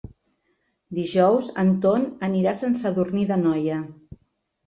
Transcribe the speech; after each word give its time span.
Dijous 0.99 1.49
en 1.63 1.69
Ton 1.83 2.07
anirà 2.29 2.53
a 2.57 2.59
Sant 2.61 2.75
Sadurní 2.81 3.27
d'Anoia. 3.33 3.77